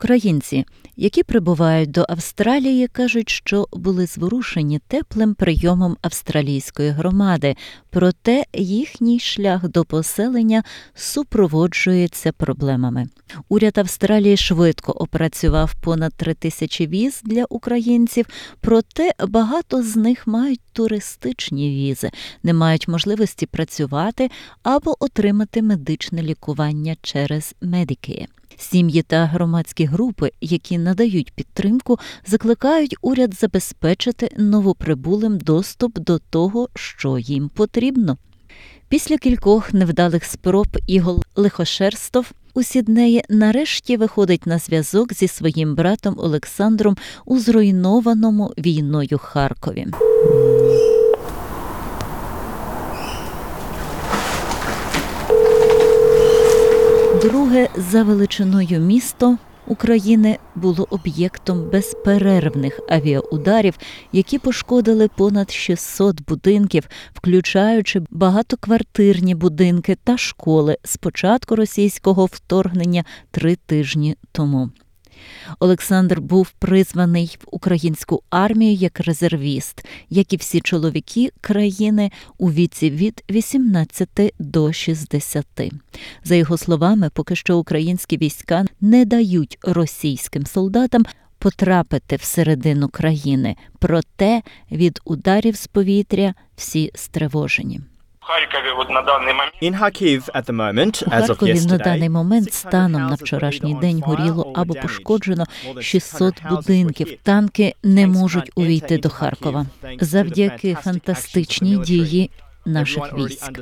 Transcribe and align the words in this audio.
Українці, 0.00 0.64
які 0.96 1.22
прибувають 1.22 1.90
до 1.90 2.06
Австралії, 2.08 2.88
кажуть, 2.88 3.28
що 3.28 3.66
були 3.72 4.06
зворушені 4.06 4.80
теплим 4.88 5.34
прийомом 5.34 5.96
австралійської 6.02 6.90
громади, 6.90 7.56
проте 7.90 8.44
їхній 8.54 9.20
шлях 9.20 9.68
до 9.68 9.84
поселення 9.84 10.62
супроводжується 10.94 12.32
проблемами. 12.32 13.08
Уряд 13.48 13.78
Австралії 13.78 14.36
швидко 14.36 14.92
опрацював 14.92 15.74
понад 15.74 16.14
три 16.14 16.34
тисячі 16.34 16.86
віз 16.86 17.20
для 17.24 17.44
українців, 17.44 18.26
проте 18.60 19.12
багато 19.28 19.82
з 19.82 19.96
них 19.96 20.26
мають 20.26 20.60
туристичні 20.72 21.70
візи, 21.70 22.10
не 22.42 22.52
мають 22.52 22.88
можливості 22.88 23.46
працювати 23.46 24.30
або 24.62 24.96
отримати 25.00 25.62
медичне 25.62 26.22
лікування 26.22 26.96
через 27.02 27.54
Medicare. 27.62 28.39
Сім'ї 28.60 29.02
та 29.02 29.26
громадські 29.26 29.84
групи, 29.84 30.30
які 30.40 30.78
надають 30.78 31.32
підтримку, 31.32 31.98
закликають 32.26 32.96
уряд 33.02 33.34
забезпечити 33.34 34.30
новоприбулим 34.36 35.38
доступ 35.38 35.98
до 35.98 36.18
того, 36.18 36.68
що 36.74 37.18
їм 37.18 37.48
потрібно. 37.48 38.16
Після 38.88 39.18
кількох 39.18 39.72
невдалих 39.72 40.24
спроб 40.24 40.66
Ігол 40.86 41.22
Лихошерстов 41.36 42.32
у 42.54 42.62
Сіднеї 42.62 43.24
нарешті 43.28 43.96
виходить 43.96 44.46
на 44.46 44.58
зв'язок 44.58 45.12
зі 45.14 45.28
своїм 45.28 45.74
братом 45.74 46.14
Олександром 46.18 46.96
у 47.24 47.38
зруйнованому 47.38 48.52
війною 48.58 49.18
Харкові. 49.18 49.86
Друге 57.22 57.68
за 57.76 58.02
величиною 58.02 58.80
місто 58.80 59.38
України 59.66 60.38
було 60.54 60.86
об'єктом 60.90 61.70
безперервних 61.70 62.80
авіаударів, 62.88 63.78
які 64.12 64.38
пошкодили 64.38 65.08
понад 65.08 65.50
600 65.50 66.26
будинків, 66.26 66.88
включаючи 67.14 68.02
багатоквартирні 68.10 69.34
будинки 69.34 69.96
та 70.04 70.16
школи 70.16 70.78
з 70.84 70.96
початку 70.96 71.56
російського 71.56 72.26
вторгнення 72.26 73.04
три 73.30 73.56
тижні 73.56 74.16
тому. 74.32 74.70
Олександр 75.58 76.20
був 76.20 76.50
призваний 76.50 77.38
в 77.40 77.44
українську 77.50 78.22
армію 78.30 78.74
як 78.74 79.00
резервіст, 79.00 79.84
як 80.10 80.32
і 80.32 80.36
всі 80.36 80.60
чоловіки 80.60 81.30
країни 81.40 82.10
у 82.38 82.52
віці 82.52 82.90
від 82.90 83.24
18 83.30 84.34
до 84.38 84.72
60. 84.72 85.46
За 86.24 86.34
його 86.34 86.58
словами, 86.58 87.10
поки 87.14 87.36
що 87.36 87.58
українські 87.58 88.16
війська 88.16 88.64
не 88.80 89.04
дають 89.04 89.58
російським 89.62 90.46
солдатам 90.46 91.04
потрапити 91.38 92.16
всередину 92.16 92.88
країни, 92.88 93.56
проте 93.78 94.42
від 94.72 95.00
ударів 95.04 95.56
з 95.56 95.66
повітря 95.66 96.34
всі 96.56 96.90
стривожені. 96.94 97.80
У 98.22 98.26
as 101.06 101.30
of 101.30 101.38
Харкові 101.38 101.66
на 101.66 101.78
даний 101.78 102.08
момент 102.08 102.44
600 102.44 102.68
станом 102.68 103.06
на 103.06 103.14
вчорашній 103.14 103.74
день 103.74 104.02
горіло 104.06 104.52
або 104.56 104.74
пошкоджено 104.74 105.44
More 105.44 105.74
than 105.74 105.82
600 105.82 105.82
600 105.82 106.42
houses 106.42 106.50
were 106.50 106.56
будинків. 106.56 107.18
Танки 107.22 107.74
не 107.82 108.06
можуть 108.06 108.50
увійти 108.54 108.98
до 108.98 109.08
Харкова 109.08 109.66
завдяки 110.00 110.74
фантастичній 110.74 111.76
дії 111.76 112.30
наших 112.70 113.14
військ. 113.18 113.60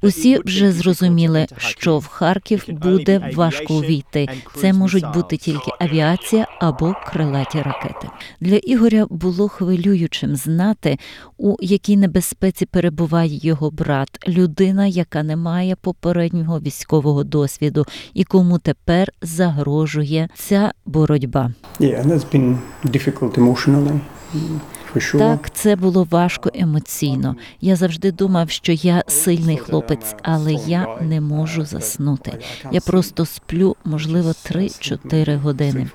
Усі 0.00 0.38
вже 0.44 0.72
зрозуміли, 0.72 1.46
що 1.58 1.98
в 1.98 2.06
Харків 2.06 2.64
буде 2.68 3.32
важко 3.36 3.74
увійти. 3.74 4.28
Це 4.56 4.72
можуть 4.72 5.12
бути 5.14 5.36
тільки 5.36 5.70
авіація 5.80 6.46
або 6.60 6.94
крилаті 7.06 7.62
ракети. 7.62 8.08
Для 8.40 8.56
Ігоря 8.56 9.06
було 9.10 9.48
хвилюючим 9.48 10.36
знати, 10.36 10.98
у 11.38 11.56
якій 11.60 11.96
небезпеці 11.96 12.66
перебуває 12.66 13.38
його 13.42 13.70
брат, 13.70 14.08
людина, 14.28 14.86
яка 14.86 15.22
не 15.22 15.36
має 15.36 15.76
попереднього 15.76 16.60
військового 16.60 17.24
досвіду, 17.24 17.86
і 18.14 18.24
кому 18.24 18.58
тепер 18.58 19.12
загрожує 19.22 20.28
ця 20.34 20.72
боротьба. 20.86 21.52
Yeah, 21.80 22.00
and 22.00 22.12
that's 22.12 22.34
been 22.34 22.58
difficult 22.84 23.38
emotionally. 23.38 24.00
Так, 25.18 25.50
це 25.54 25.76
було 25.76 26.06
важко 26.10 26.50
емоційно. 26.54 27.36
Я 27.60 27.76
завжди 27.76 28.12
думав, 28.12 28.50
що 28.50 28.72
я 28.72 29.04
сильний 29.08 29.56
хлопець, 29.56 30.14
але 30.22 30.52
я 30.52 30.96
не 31.00 31.20
можу 31.20 31.64
заснути. 31.64 32.38
Я 32.72 32.80
просто 32.80 33.26
сплю, 33.26 33.76
можливо, 33.84 34.28
3-4 34.28 35.36
години. 35.38 35.88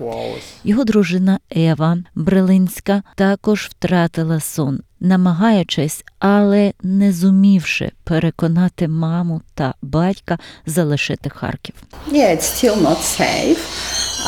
Його 0.63 0.83
дружина 0.83 1.39
Ева 1.55 1.97
Брелинська 2.15 3.03
також 3.15 3.67
втратила 3.71 4.39
сон, 4.39 4.79
намагаючись, 4.99 6.03
але 6.19 6.73
не 6.83 7.11
зумівши 7.13 7.91
переконати 8.03 8.87
маму 8.87 9.41
та 9.53 9.73
батька 9.81 10.37
залишити 10.65 11.29
Харків. 11.29 11.75
Yeah, 12.11 12.31
it's 12.31 12.41
still 12.41 12.81
not 12.81 13.19
safe. 13.19 13.57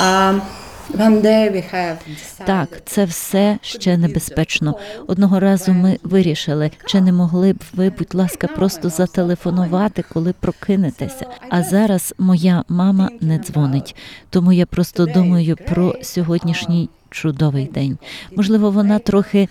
Um, 0.01 0.41
Так, 2.45 2.81
це 2.85 3.05
все 3.05 3.57
ще 3.61 3.97
небезпечно. 3.97 4.75
Одного 5.07 5.39
разу 5.39 5.73
ми 5.73 5.99
вирішили, 6.03 6.71
чи 6.85 7.01
не 7.01 7.11
могли 7.11 7.53
б 7.53 7.63
ви, 7.73 7.89
будь 7.89 8.15
ласка, 8.15 8.47
просто 8.47 8.89
зателефонувати, 8.89 10.03
коли 10.13 10.33
прокинетеся. 10.39 11.25
А 11.49 11.63
зараз 11.63 12.13
моя 12.17 12.63
мама 12.69 13.09
не 13.21 13.37
дзвонить, 13.37 13.95
тому 14.29 14.51
я 14.51 14.65
просто 14.65 15.05
думаю 15.05 15.57
про 15.67 15.95
сьогоднішній 16.01 16.89
чудовий 17.09 17.65
день. 17.65 17.97
Можливо, 18.35 18.71
вона 18.71 18.99
трохи 18.99 19.47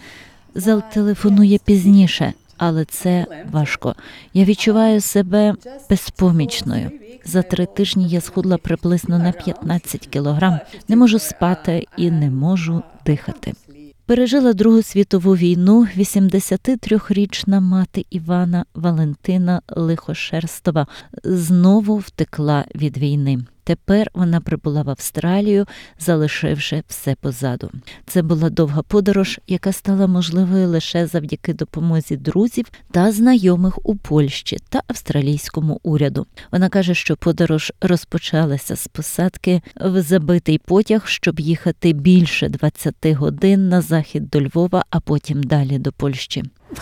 зателефонує 0.55 1.59
пізніше, 1.65 2.33
але 2.59 2.85
це 2.85 3.27
важко. 3.53 3.95
Я 4.35 4.45
відчуваю 4.45 5.01
себе 5.01 5.55
безпомічною. 5.91 6.91
За 7.25 7.43
три 7.43 7.67
тижні 7.67 8.09
я 8.09 8.21
схудла 8.21 8.59
приблизно 8.59 9.19
на 9.19 9.33
15 9.33 10.07
кілограм. 10.07 10.59
Не 10.89 10.97
можу 10.97 11.19
спати 11.19 11.87
і 11.97 12.11
не 12.11 12.31
можу 12.31 12.83
дихати. 13.07 13.53
Пережила 14.07 14.53
Другу 14.53 14.83
світову 14.83 15.37
війну 15.37 15.89
83-річна 15.97 17.61
мати 17.61 18.07
Івана 18.11 18.65
Валентина 18.75 19.63
Лихошерстова 19.69 20.87
знову 21.25 21.97
втекла 21.97 22.65
від 22.75 22.99
війни. 22.99 23.39
Тепер 23.69 24.11
вона 24.15 24.41
прибула 24.41 24.83
в 24.83 24.91
Австралію, 24.91 25.67
залишивши 25.99 26.83
все 26.89 27.15
позаду. 27.15 27.71
Це 28.07 28.23
була 28.23 28.51
довга 28.51 28.83
подорож, 28.83 29.41
яка 29.47 29.73
стала 29.73 30.07
можливою 30.07 30.69
лише 30.69 31.07
завдяки 31.07 31.55
допомозі 31.55 32.17
друзів 32.17 32.67
та 32.91 33.13
знайомих 33.13 33.87
у 33.87 33.97
Польщі 33.97 34.59
та 34.69 34.83
австралійському 34.87 35.81
уряду. 35.83 36.27
Вона 36.53 36.69
каже, 36.69 36.95
що 36.95 37.17
подорож 37.17 37.73
розпочалася 37.81 38.77
з 38.77 38.89
посадки 38.89 39.63
в 39.81 40.03
забитий 40.03 40.59
потяг, 40.59 41.07
щоб 41.07 41.41
їхати 41.41 41.93
більше 41.93 42.49
20 42.49 43.07
годин 43.07 43.69
на 43.69 43.81
захід 43.81 44.29
до 44.29 44.41
Львова, 44.43 44.85
а 44.91 45.01
потім 45.01 45.43
далі 45.43 45.79
до 45.79 45.93
Польщі. 45.93 46.45
В 46.73 46.81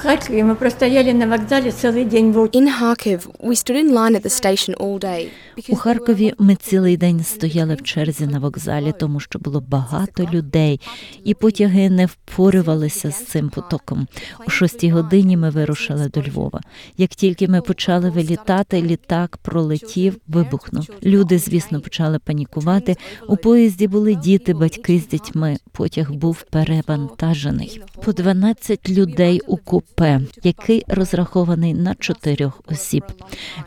In 2.53 2.69
Kharkiv, 2.79 3.29
we 3.41 3.55
stood 3.55 3.77
in 3.77 3.95
line 3.95 4.17
at 4.17 4.23
the 4.23 4.31
station 4.31 4.75
all 4.75 4.99
day. 4.99 5.29
У 5.69 5.77
Харкові 5.77 6.35
ми 6.39 6.55
цілий 6.55 6.97
день 6.97 7.25
стояли 7.25 7.75
в 7.75 7.83
черзі 7.83 8.27
на 8.27 8.39
вокзалі, 8.39 8.95
тому 8.99 9.21
що 9.21 9.39
було 9.39 9.61
багато 9.61 10.29
людей, 10.33 10.81
і 11.25 11.35
потяги 11.35 11.91
не 11.91 12.07
впорювалися 12.07 13.11
з 13.11 13.25
цим 13.25 13.49
потоком. 13.49 14.07
О 14.47 14.51
шостій 14.51 14.91
годині 14.91 15.37
ми 15.37 15.51
вирушили 15.51 16.09
до 16.09 16.23
Львова. 16.23 16.61
Як 16.97 17.11
тільки 17.11 17.49
ми 17.49 17.61
почали 17.61 18.11
вилітати, 18.11 18.83
літак 18.83 19.37
пролетів, 19.37 20.17
вибухнув. 20.29 20.89
Люди, 21.03 21.39
звісно, 21.39 21.81
почали 21.81 22.19
панікувати. 22.19 22.97
У 23.29 23.37
поїзді 23.37 23.89
були 23.89 24.15
діти, 24.15 24.55
батьки 24.55 24.99
з 24.99 25.09
дітьми. 25.09 25.57
Потяг 25.73 26.13
був 26.13 26.43
перевантажений. 26.43 27.83
По 28.05 28.13
12 28.13 28.91
людей 28.91 29.41
у 29.47 29.57
купе, 29.77 30.21
який 30.43 30.85
розрахований 30.89 31.75
на 31.75 31.95
чотирьох 31.95 32.61
осіб. 32.67 33.05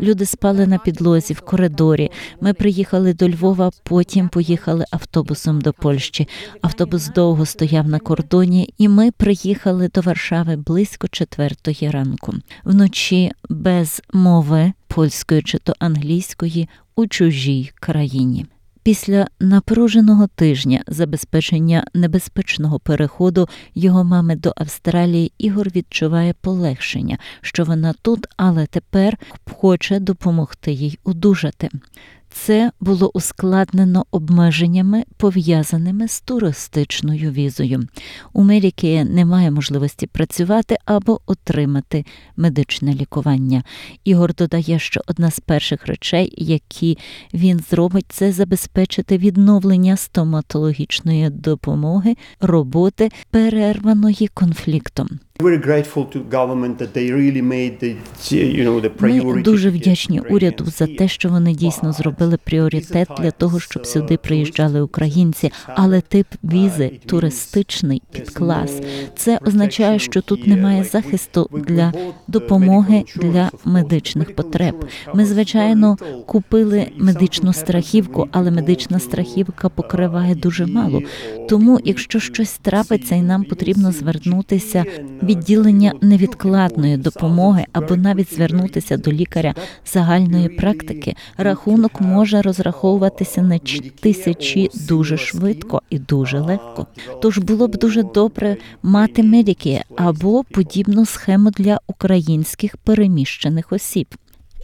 Люди 0.02 0.26
спали 0.26 0.68
на 0.68 0.78
підлозі 0.78 1.34
в 1.34 1.42
коридорі. 1.42 2.12
Ми 2.42 2.54
приїхали 2.54 3.14
до 3.14 3.30
Львова, 3.30 3.72
потім 3.84 4.30
поїхали 4.30 4.86
автобусом 4.92 5.62
до 5.62 5.74
Польщі. 5.74 6.28
Автобус 6.62 7.10
довго 7.10 7.46
стояв 7.46 7.88
на 7.88 8.00
кордоні, 8.00 8.74
і 8.78 8.88
ми 8.88 9.12
приїхали 9.12 9.90
до 9.96 10.02
Варшави 10.02 10.56
близько 10.56 11.08
четвертої 11.08 11.90
ранку. 11.90 12.34
Вночі 12.64 13.32
без 13.50 14.02
мови 14.14 14.74
польської 14.88 15.42
чи 15.42 15.58
то 15.58 15.74
англійської 15.80 16.70
у 16.96 17.08
чужій 17.08 17.72
країні. 17.76 18.46
Після 18.84 19.28
напруженого 19.40 20.28
тижня 20.28 20.84
забезпечення 20.88 21.86
небезпечного 21.94 22.80
переходу 22.80 23.48
його 23.76 24.04
мами 24.04 24.36
до 24.36 24.54
Австралії 24.56 25.32
Ігор 25.38 25.68
відчуває 25.76 26.34
полегшення, 26.42 27.18
що 27.42 27.64
вона 27.64 27.94
тут, 28.02 28.28
але 28.38 28.66
тепер 28.66 29.18
хоче 29.52 30.00
допомогти 30.00 30.72
їй 30.72 31.00
одужати. 31.04 31.70
Це 32.32 32.72
було 32.80 33.12
ускладнено 33.14 34.06
обмеженнями, 34.12 35.04
пов'язаними 35.18 36.08
з 36.08 36.22
туристичною 36.22 37.32
візою. 37.32 37.88
У 38.34 38.44
Меріки 38.44 39.04
немає 39.04 39.52
можливості 39.52 40.08
працювати 40.08 40.78
або 40.86 41.22
отримати 41.26 42.06
медичне 42.38 42.94
лікування. 42.94 43.64
Ігор 44.04 44.36
додає, 44.36 44.80
що 44.80 45.02
одна 45.08 45.32
з 45.32 45.40
перших 45.40 45.88
речей, 45.88 46.34
які 46.38 46.98
він 47.34 47.60
зробить, 47.70 48.06
це 48.10 48.32
забезпечити 48.32 49.18
відновлення 49.18 49.98
стоматологічної 49.98 51.30
допомоги, 51.30 52.16
роботи, 52.40 53.12
перерваної 53.32 54.28
конфліктом. 54.34 55.20
Ми 59.36 59.42
дуже 59.42 59.70
вдячні 59.70 60.20
уряду 60.20 60.66
за 60.66 60.88
те, 60.88 61.08
що 61.08 61.30
вони 61.30 61.54
дійсно 61.54 61.94
зробили 61.94 62.38
пріоритет 62.44 63.08
для 63.18 63.32
того, 63.32 63.60
щоб 63.60 63.86
сюди 63.86 64.18
приїжджали 64.18 64.82
українці. 64.82 65.52
Але 65.68 66.02
тип 66.02 66.28
візи 66.44 66.92
туристичний 67.06 68.02
підклас. 68.12 68.82
Це 69.16 69.40
означає, 69.48 70.00
що 70.00 70.22
тут 70.22 70.48
немає 70.48 70.84
захисту 70.84 71.50
для 71.68 71.94
допомоги 72.28 73.04
для 73.16 73.52
медичних 73.66 74.36
потреб. 74.36 74.86
Ми, 75.14 75.26
звичайно, 75.26 75.98
купили 76.26 76.88
медичну 76.98 77.54
страхівку, 77.54 78.28
але 78.32 78.52
медична 78.52 79.00
страхівка 79.00 79.70
покриває 79.70 80.36
дуже 80.36 80.66
мало. 80.66 81.02
Тому, 81.50 81.80
якщо 81.84 82.20
щось 82.20 82.58
трапиться, 82.58 83.16
і 83.16 83.22
нам 83.22 83.44
потрібно 83.44 83.92
звернутися 83.92 84.86
відділення 85.30 85.94
невідкладної 86.02 86.98
допомоги 86.98 87.66
або 87.74 87.96
навіть 87.96 88.34
звернутися 88.34 88.98
до 88.98 89.12
лікаря 89.12 89.54
загальної 89.86 90.50
практики, 90.50 91.16
рахунок 91.38 92.02
може 92.02 92.42
розраховуватися 92.42 93.42
на 93.42 93.60
тисячі 94.00 94.70
дуже 94.88 95.18
швидко 95.18 95.82
і 95.90 96.00
дуже 96.00 96.40
легко. 96.40 96.88
Тож 97.22 97.38
було 97.38 97.68
б 97.68 97.78
дуже 97.78 98.04
добре 98.04 98.58
мати 98.84 99.24
медики 99.24 99.82
або 99.98 100.44
подібну 100.44 101.06
схему 101.06 101.52
для 101.52 101.80
українських 101.88 102.78
переміщених 102.78 103.72
осіб. 103.72 104.08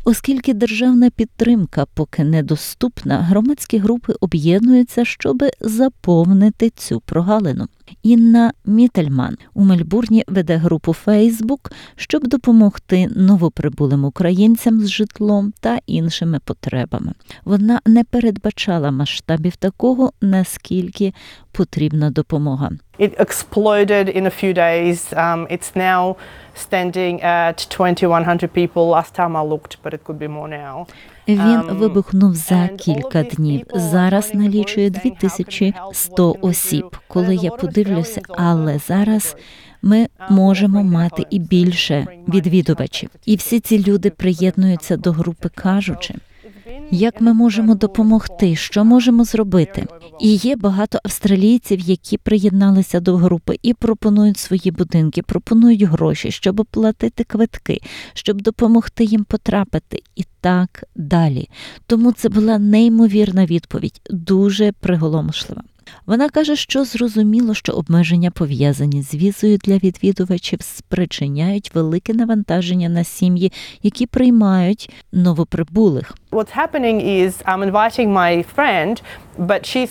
Оскільки 0.08 0.54
державна 0.54 1.10
підтримка 1.10 1.86
поки 1.94 2.24
недоступна, 2.24 3.22
громадські 3.22 3.78
групи 3.78 4.14
об'єднуються, 4.20 5.06
щоб 5.06 5.44
заповнити 5.62 6.70
цю 6.70 7.00
прогалину. 7.00 7.68
Інна 8.04 8.54
Мітельман 8.66 9.38
у 9.54 9.64
Мельбурні 9.64 10.24
веде 10.28 10.56
групу 10.56 10.94
Фейсбук, 10.94 11.72
щоб 11.96 12.28
допомогти 12.28 13.08
новоприбулим 13.16 14.06
українцям 14.06 14.80
з 14.82 14.90
житлом 14.90 15.54
та 15.60 15.80
іншими 15.86 16.40
потребами. 16.46 17.14
Вона 17.46 17.80
не 17.86 18.04
передбачала 18.04 18.92
масштабів 18.92 19.56
такого, 19.56 20.12
наскільки 20.22 21.14
потрібна 21.52 22.10
допомога. 22.10 22.70
It 23.00 23.20
exploded 23.20 24.18
in 24.18 24.26
a 24.26 24.34
few 24.42 24.54
days. 24.54 25.14
Um, 25.14 25.48
it's 25.56 25.76
now 25.76 26.16
standing 26.66 27.16
at 27.22 27.58
2,100 27.70 28.54
people. 28.54 28.88
Last 28.88 29.14
time 29.20 29.36
I 29.36 29.44
looked, 29.54 29.78
but 29.84 29.94
it 29.94 30.04
could 30.06 30.20
be 30.20 30.28
more 30.28 30.48
now. 30.48 30.86
Він 31.28 31.38
Um, 31.38 31.78
вибухнув 31.78 32.36
за 32.36 32.68
кілька 32.68 33.24
днів. 33.24 33.66
Зараз 33.76 34.34
налічує 34.34 34.90
voice 34.90 34.94
saying, 34.94 35.16
"How 35.16 35.20
can 35.20 35.20
we 35.20 35.20
help? 35.20 35.20
2100 35.20 36.32
What 36.32 36.36
can 36.36 36.42
we 36.42 36.48
осіб. 36.50 36.84
do?" 36.86 36.98
Коли 37.08 37.36
я 37.36 37.52
подивлюся, 37.52 38.22
але 38.30 38.80
зараз 38.80 39.36
ми 39.82 39.98
Um, 39.98 40.08
можемо 40.30 40.84
мати 40.84 41.26
і 41.30 41.40
більше 41.40 42.08
відвідувачів. 42.28 43.10
І 43.26 43.36
всі 43.36 43.60
ці 43.60 43.84
люди 43.84 44.10
приєднуються 44.10 44.98
до 44.98 45.12
групи, 45.12 45.50
кажучи, 45.56 46.14
як 46.92 47.22
ми 47.22 47.34
можемо 47.34 47.76
допомогти, 47.76 48.56
що 48.56 48.86
можемо 48.86 49.24
зробити. 49.24 49.88
І 50.20 50.36
є 50.36 50.56
багато 50.56 51.00
австралійців, 51.04 51.80
які 51.80 52.18
приєдналися 52.18 53.00
до 53.00 53.16
групи 53.16 53.60
і 53.62 53.74
пропонують 53.74 54.38
свої 54.38 54.72
будинки, 54.72 55.22
пропонують 55.22 55.82
гроші, 55.82 56.32
щоб 56.32 56.60
оплатити 56.60 57.24
квитки, 57.24 57.82
щоб 58.14 58.42
допомогти 58.42 59.04
їм 59.04 59.24
потрапити, 59.24 60.02
і 60.16 60.26
так 60.42 60.84
далі. 60.96 61.50
Тому 61.88 62.12
це 62.12 62.30
була 62.30 62.60
неймовірна 62.60 63.46
відповідь, 63.46 64.02
дуже 64.10 64.72
приголомшлива. 64.72 65.64
Вона 66.06 66.30
каже, 66.30 66.56
що 66.56 66.86
зрозуміло, 66.86 67.54
що 67.54 67.72
обмеження 67.72 68.32
пов'язані 68.32 69.02
з 69.02 69.16
візою 69.16 69.58
для 69.58 69.78
відвідувачів 69.78 70.62
спричиняють 70.62 71.72
велике 71.76 72.14
навантаження 72.14 72.90
на 72.90 73.04
сім'ї, 73.04 73.52
які 73.84 74.06
приймають 74.06 74.90
новоприбулих. 75.12 76.16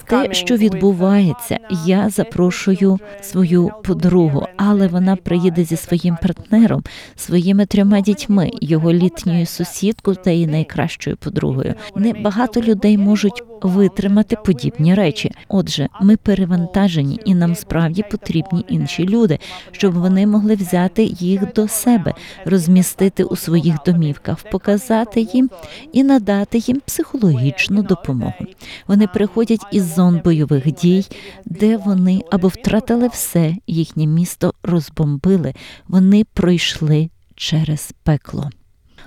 Те, 0.07 0.35
що 0.35 0.57
відбувається, 0.57 1.59
я 1.87 2.11
запрошую 2.11 2.99
свою 3.21 3.71
подругу, 3.85 4.47
але 4.57 4.89
вона 4.89 5.17
приїде 5.17 5.65
зі 5.65 5.77
своїм 5.77 6.17
партнером, 6.23 6.83
своїми 7.17 7.67
трьома 7.67 8.01
дітьми, 8.01 8.51
його 8.61 8.93
літньою 8.93 9.47
сусідкою 9.47 10.17
та 10.25 10.31
її 10.31 10.47
найкращою 10.47 11.17
подругою. 11.17 11.75
Не 11.97 12.13
багато 12.13 12.61
людей 12.61 12.99
можуть 12.99 13.43
витримати 13.65 14.37
подібні 14.37 14.95
речі. 14.95 15.33
Отже, 15.49 15.89
ми 16.01 16.17
перевантажені, 16.17 17.21
і 17.25 17.35
нам 17.35 17.55
справді 17.55 18.05
потрібні 18.11 18.65
інші 18.69 19.09
люди, 19.09 19.39
щоб 19.73 19.95
вони 19.95 20.27
могли 20.27 20.55
взяти 20.55 21.05
їх 21.05 21.53
до 21.53 21.69
себе, 21.69 22.15
розмістити 22.45 23.25
у 23.25 23.37
своїх 23.37 23.77
домівках, 23.87 24.39
показати 24.51 25.21
їм 25.21 25.51
і 25.93 26.05
надати 26.05 26.59
їм 26.59 26.81
психологічну 26.87 27.83
допомогу. 27.83 28.47
Вони 28.87 29.07
приходять 29.07 29.67
із 29.73 29.95
зон 29.95 30.21
бойових 30.25 30.73
дій, 30.73 31.07
де 31.45 31.77
вони 31.77 32.23
або 32.31 32.49
втратили 32.49 33.09
все, 33.09 33.57
їхнє 33.67 34.07
місто 34.07 34.55
розбомбили. 34.63 35.55
Вони 35.89 36.25
пройшли 36.35 37.11
через 37.35 37.93
пекло. 38.03 38.51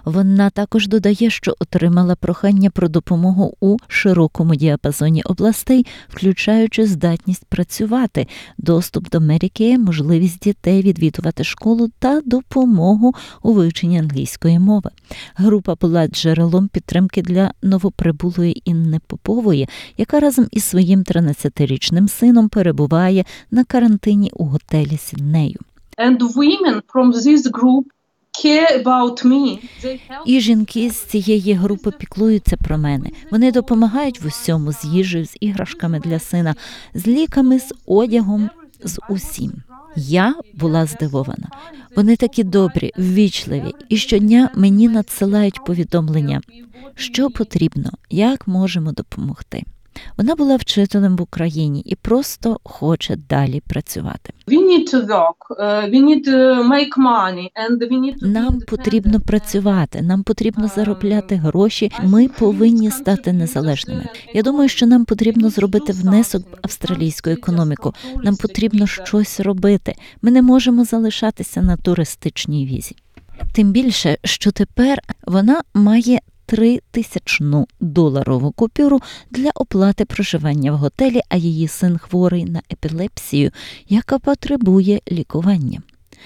Вона 0.08 0.50
також 0.50 0.88
додає, 0.88 1.30
що 1.30 1.56
отримала 1.60 2.16
прохання 2.16 2.70
про 2.70 2.88
допомогу 2.88 3.58
у 3.62 3.78
широкому 3.88 4.56
діапазоні 4.56 5.24
областей, 5.24 5.86
включаючи 6.10 6.86
здатність 6.86 7.46
працювати, 7.46 8.28
доступ 8.58 9.10
до 9.10 9.20
Медікея, 9.20 9.80
можливість 9.80 10.40
дітей 10.40 10.82
відвідувати 10.82 11.44
школу 11.44 11.90
та 12.00 12.22
допомогу 12.26 13.14
у 13.42 13.54
вивченні 13.54 14.00
англійської 14.00 14.60
мови. 14.60 14.90
Група 15.36 15.76
була 15.76 16.08
джерелом 16.08 16.68
підтримки 16.68 17.22
для 17.22 17.52
новоприбулої 17.62 18.62
Інни 18.66 19.00
Попової, 19.08 19.70
яка 19.98 20.20
разом 20.20 20.48
із 20.52 20.64
своїм 20.64 21.04
13-річним 21.04 22.08
сином 22.08 22.50
перебуває 22.50 23.26
на 23.52 23.64
карантині 23.64 24.32
у 24.34 24.46
готелі 24.46 24.98
Сіднею. 24.98 25.60
and 25.98 26.22
women 26.36 26.82
from 26.94 27.12
this 27.12 27.44
group 27.48 27.86
care. 28.44 28.84
І 30.26 30.40
жінки 30.40 30.90
з 30.90 31.04
цієї 31.04 31.54
групи 31.54 31.92
піклуються 31.92 32.58
про 32.58 32.78
мене. 32.78 33.10
Вони 33.32 33.52
допомагають 33.52 34.22
в 34.22 34.28
усьому 34.28 34.72
з 34.74 34.86
їжею, 34.86 35.26
з 35.26 35.38
іграшками 35.40 36.00
для 36.00 36.20
сина, 36.20 36.56
з 36.94 37.08
ліками, 37.08 37.60
з 37.60 37.74
одягом, 37.86 38.50
з 38.84 39.00
усім. 39.10 39.54
Я 39.96 40.36
була 40.54 40.86
здивована. 40.86 41.50
Вони 41.96 42.16
такі 42.16 42.44
добрі, 42.44 42.92
ввічливі, 42.98 43.74
і 43.90 43.98
щодня 43.98 44.50
мені 44.56 44.88
надсилають 44.88 45.66
повідомлення, 45.66 46.42
що 46.96 47.30
потрібно, 47.30 47.92
як 48.10 48.48
можемо 48.48 48.92
допомогти. 48.92 49.64
Вона 50.18 50.36
була 50.36 50.56
вчителем 50.56 51.16
в 51.16 51.22
Україні 51.22 51.82
і 51.86 51.96
просто 51.96 52.60
хоче 52.64 53.16
далі 53.16 53.62
працювати. 53.68 54.34
we 54.48 54.62
need 54.62 54.94
to 54.94 55.06
work, 55.06 55.40
uh, 55.60 55.90
we 55.94 56.00
need 56.02 56.24
to 56.24 56.64
make 56.64 56.98
money, 56.98 57.48
and 57.64 57.78
we 57.92 57.98
need 58.00 58.16
to 58.20 58.28
Нам 58.28 58.60
потрібно 58.60 59.20
працювати, 59.20 60.02
нам 60.02 60.24
потрібно 60.24 60.68
заробляти 60.68 61.36
гроші. 61.36 61.92
Ми 62.04 62.28
повинні 62.28 62.92
стати 62.92 63.34
незалежними. 63.34 64.06
Я 64.34 64.42
думаю, 64.42 64.70
що 64.70 64.86
нам 64.86 65.06
потрібно 65.06 65.50
зробити 65.50 65.94
внесок 65.94 66.44
в 66.44 66.58
австралійську 66.62 67.30
економіку. 67.30 67.94
Нам 68.24 68.36
потрібно 68.36 68.88
щось 68.88 69.40
робити. 69.40 69.96
Ми 70.22 70.32
не 70.32 70.42
можемо 70.42 70.86
залишатися 70.86 71.62
на 71.62 71.78
туристичній 71.78 72.66
візі. 72.66 72.96
Тим 73.54 73.72
більше, 73.72 74.18
що 74.24 74.52
тепер 74.52 75.00
вона 75.28 75.62
має 75.74 76.20
тритисячну 76.48 77.68
доларову 77.80 78.52
купюру 78.52 79.00
для 79.32 79.50
оплати 79.56 80.06
проживання 80.06 80.72
в 80.72 80.76
готелі, 80.76 81.22
а 81.30 81.38
її 81.38 81.68
син 81.68 81.98
хворий 81.98 82.46
на 82.46 82.62
епілепсію, 82.72 83.52
яка 83.90 84.20
потребує 84.20 85.02
лікування. 85.12 85.82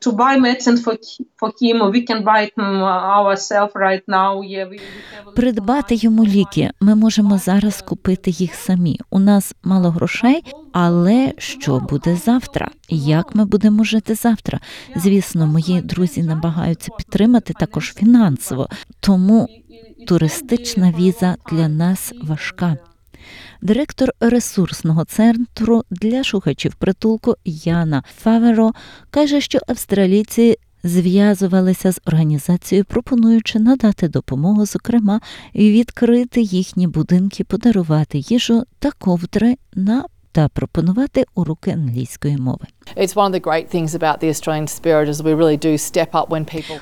To 0.06 0.12
buy 0.12 0.38
medicine 0.38 0.78
for 0.78 0.96
for 1.40 1.50
chemo, 1.60 1.92
we 1.92 2.02
can 2.10 2.24
buy 2.24 2.40
it 2.48 2.54
um, 2.58 2.82
ourselves 3.20 3.74
right 3.76 4.06
now. 4.08 4.42
Yeah, 4.42 4.66
we, 4.70 4.80
we 5.26 5.34
Придбати 5.36 5.96
йому 5.96 6.26
ліки 6.26 6.72
ми 6.80 6.96
можемо 6.96 7.38
зараз 7.38 7.82
купити 7.82 8.32
їх 8.32 8.56
самі. 8.56 9.00
У 9.10 9.20
нас 9.20 9.56
мало 9.64 9.90
грошей, 9.90 10.44
але 10.72 11.34
що 11.38 11.80
буде 11.90 12.16
завтра? 12.16 12.72
Як 12.90 13.36
ми 13.36 13.46
будемо 13.46 13.84
жити 13.84 14.16
завтра? 14.16 14.60
Звісно, 14.96 15.48
мої 15.48 15.82
друзі 15.82 16.24
намагаються 16.24 16.92
підтримати 16.98 17.54
також 17.54 17.94
фінансово, 17.94 18.70
тому 19.00 19.48
туристична 20.08 20.94
віза 21.00 21.36
для 21.52 21.68
нас 21.68 22.14
важка. 22.24 22.78
Директор 23.62 24.10
ресурсного 24.20 25.06
центру 25.06 25.84
для 25.92 26.24
шукачів 26.24 26.76
притулку 26.76 27.36
Яна 27.46 28.04
Фаверо 28.18 28.72
каже, 29.10 29.42
що 29.42 29.60
австралійці 29.68 30.58
зв'язувалися 30.84 31.92
з 31.92 32.02
організацією, 32.06 32.86
пропонуючи 32.86 33.60
надати 33.60 34.08
допомогу, 34.08 34.66
зокрема, 34.66 35.22
відкрити 35.56 36.42
їхні 36.42 36.88
будинки, 36.88 37.44
подарувати 37.44 38.18
їжу 38.18 38.64
та 38.80 38.92
ковдри 38.92 39.56
на 39.74 40.06
та 40.32 40.48
пропонувати 40.48 41.26
уроки 41.36 41.72
англійської 41.72 42.38
мови. 42.38 42.66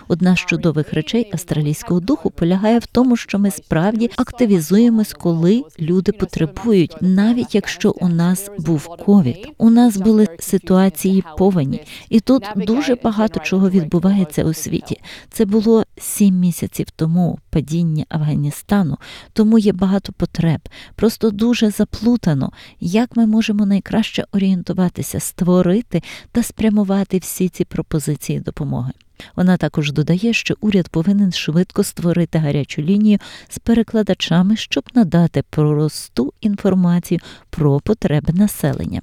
Одна 0.08 0.36
з 0.36 0.40
чудових 0.40 0.94
речей 0.94 1.30
австралійського 1.34 2.00
духу 2.00 2.30
полягає 2.30 2.80
в 2.80 2.86
тому, 2.86 3.18
що 3.18 3.40
ми 3.40 3.52
справді 3.52 4.12
активізуємось, 4.16 5.14
коли 5.14 5.64
люди 5.80 6.12
потребують, 6.12 6.96
навіть 7.02 7.56
якщо 7.56 7.96
у 8.00 8.08
нас 8.08 8.50
був 8.58 8.88
ковід. 9.06 9.48
У 9.58 9.70
нас 9.70 9.98
були 9.98 10.28
ситуації 10.40 11.24
повені, 11.38 11.82
і 12.10 12.20
тут 12.20 12.44
дуже 12.56 12.96
багато 12.96 13.40
чого 13.40 13.70
відбувається 13.70 14.44
у 14.44 14.54
світі. 14.54 15.02
Це 15.30 15.46
було 15.46 15.84
сім 15.98 16.36
місяців 16.36 16.88
тому 16.96 17.40
падіння 17.50 18.06
Афганістану, 18.10 18.98
тому 19.34 19.60
є 19.60 19.74
багато 19.74 20.14
потреб. 20.14 20.60
Просто 20.96 21.30
дуже 21.30 21.72
заплутано, 21.72 22.52
як 22.80 23.16
ми 23.16 23.26
можемо 23.26 23.66
найкраще 23.66 24.26
орієнтуватися, 24.32 25.20
створити 25.20 25.99
та 26.32 26.44
спрямувати 26.44 27.18
всі 27.18 27.50
ці 27.50 27.66
пропозиції 27.66 28.40
допомоги. 28.40 28.92
Вона 29.36 29.58
також 29.58 29.92
додає, 29.92 30.34
що 30.34 30.56
уряд 30.62 30.88
повинен 30.88 31.32
швидко 31.32 31.84
створити 31.84 32.38
гарячу 32.38 32.82
лінію 32.82 33.20
з 33.50 33.60
перекладачами, 33.60 34.56
щоб 34.56 34.84
надати 34.94 35.44
просту 35.50 36.34
інформацію 36.42 37.20
про 37.50 37.80
потреби 37.80 38.34
населення. 38.34 39.02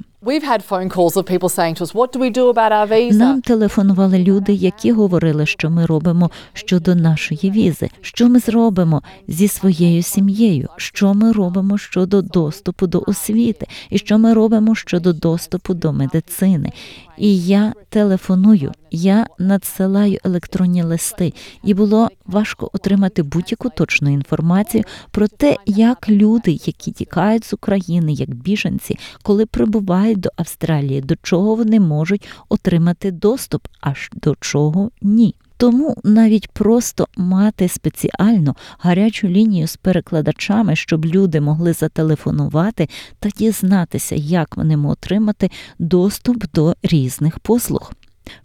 Нам 3.19 3.41
телефонували 3.41 4.19
люди, 4.19 4.53
які 4.53 4.93
говорили, 4.93 5.47
що 5.47 5.71
ми 5.71 5.87
робимо 5.87 6.31
щодо 6.53 6.95
нашої 6.95 7.51
візи, 7.51 7.89
що 8.01 8.29
ми 8.29 8.39
зробимо 8.39 9.03
зі 9.29 9.49
своєю 9.49 10.03
сім'єю, 10.03 10.69
що 10.77 11.15
ми 11.15 11.33
робимо 11.33 11.79
щодо 11.79 12.23
доступу 12.23 12.87
до 12.87 13.05
освіти, 13.07 13.67
і 13.91 13.99
що 13.99 14.19
ми 14.19 14.35
робимо 14.35 14.75
щодо 14.75 15.13
доступу 15.13 15.75
до 15.75 15.93
медицини. 15.93 16.73
І 17.19 17.45
я 17.45 17.73
телефоную, 17.89 18.73
я 18.91 19.27
надсилаю 19.39 20.19
електронні 20.25 20.83
листи, 20.83 21.33
і 21.65 21.75
було 21.75 22.09
важко 22.27 22.71
отримати 22.73 23.23
будь-яку 23.23 23.71
точну 23.71 24.13
інформацію 24.13 24.85
про 25.11 25.29
те, 25.29 25.57
як 25.67 26.09
люди, 26.09 26.51
які 26.51 26.93
тікають 26.93 27.45
з 27.45 27.53
України, 27.53 28.13
як 28.13 28.35
біженці, 28.35 28.99
коли 29.23 29.47
прибувають 29.47 30.21
до 30.21 30.29
Австралії, 30.37 31.01
до 31.01 31.17
чого 31.17 31.55
вони 31.55 31.81
можуть 31.81 32.29
отримати 32.49 33.11
доступ, 33.11 33.67
аж 33.81 34.11
до 34.13 34.35
чого 34.41 34.91
ні. 35.03 35.35
Тому 35.57 35.97
навіть 36.05 36.49
просто 36.49 37.07
мати 37.17 37.69
спеціальну 37.69 38.57
гарячу 38.79 39.29
лінію 39.29 39.67
з 39.67 39.77
перекладачами, 39.77 40.77
щоб 40.77 41.05
люди 41.05 41.41
могли 41.41 41.73
зателефонувати 41.73 42.89
та 43.19 43.29
дізнатися, 43.29 44.15
як 44.15 44.57
вони 44.57 44.77
можуть 44.77 44.87
отримати 44.99 45.51
доступ 45.79 46.45
до 46.55 46.77
різних 46.83 47.39
послуг. 47.39 47.93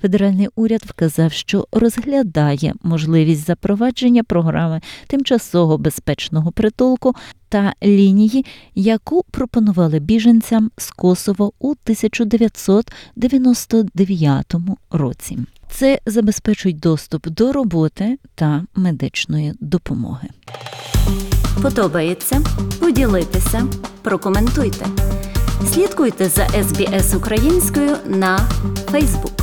Федеральний 0.01 0.47
уряд 0.55 0.81
вказав, 0.85 1.31
що 1.31 1.67
розглядає 1.71 2.73
можливість 2.83 3.45
запровадження 3.45 4.23
програми 4.23 4.81
тимчасового 5.07 5.77
безпечного 5.77 6.51
притулку 6.51 7.15
та 7.49 7.73
лінії, 7.83 8.45
яку 8.75 9.23
пропонували 9.31 9.99
біженцям 9.99 10.71
з 10.77 10.91
Косово 10.91 11.53
у 11.59 11.69
1999 11.69 14.55
році. 14.91 15.37
Це 15.71 15.99
забезпечують 16.05 16.79
доступ 16.79 17.27
до 17.27 17.51
роботи 17.51 18.17
та 18.35 18.63
медичної 18.75 19.53
допомоги. 19.59 20.27
Подобається? 21.61 22.41
Поділитися, 22.79 23.67
прокоментуйте. 24.01 24.85
Слідкуйте 25.73 26.29
за 26.29 26.43
SBS 26.43 27.17
українською 27.17 27.95
на 28.07 28.39
Facebook. 28.91 29.40